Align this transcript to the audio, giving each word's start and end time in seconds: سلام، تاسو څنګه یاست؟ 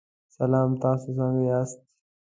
سلام، 0.35 0.69
تاسو 0.81 1.07
څنګه 1.17 1.41
یاست؟ 1.51 1.79